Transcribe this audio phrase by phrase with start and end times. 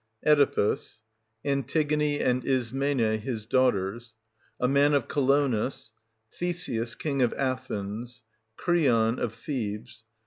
[0.25, 1.01] Oedipus.
[1.45, 3.49] Antigone) > his daughters,
[4.59, 5.91] ISMENE J A Man of Colonus.
[6.31, 8.23] Theseus, King of Athens,
[8.57, 10.03] Creon, of Thebes.